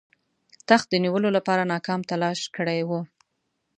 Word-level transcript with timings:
تخت 0.69 0.87
د 0.91 0.95
نیولو 1.03 1.29
لپاره 1.37 1.69
ناکام 1.73 2.01
تلاښ 2.09 2.39
کړی 2.57 2.79
وو. 2.89 2.99